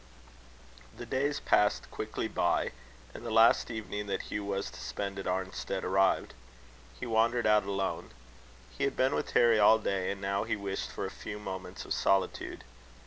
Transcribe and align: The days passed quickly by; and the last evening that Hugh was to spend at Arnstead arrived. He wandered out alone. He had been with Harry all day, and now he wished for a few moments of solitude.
The 0.97 1.05
days 1.05 1.39
passed 1.39 1.91
quickly 1.91 2.27
by; 2.27 2.71
and 3.13 3.23
the 3.23 3.29
last 3.29 3.69
evening 3.69 4.07
that 4.07 4.23
Hugh 4.23 4.43
was 4.43 4.71
to 4.71 4.79
spend 4.79 5.19
at 5.19 5.27
Arnstead 5.27 5.83
arrived. 5.83 6.33
He 6.99 7.05
wandered 7.05 7.45
out 7.45 7.65
alone. 7.67 8.09
He 8.75 8.85
had 8.85 8.97
been 8.97 9.13
with 9.13 9.29
Harry 9.33 9.59
all 9.59 9.77
day, 9.77 10.09
and 10.09 10.19
now 10.19 10.43
he 10.43 10.55
wished 10.55 10.89
for 10.89 11.05
a 11.05 11.11
few 11.11 11.37
moments 11.37 11.85
of 11.85 11.93
solitude. 11.93 12.63